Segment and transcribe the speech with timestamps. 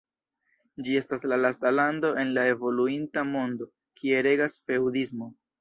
[0.87, 3.71] Ĝi estas la lasta lando en la evoluinta mondo,
[4.03, 5.35] kie regas feŭdismo.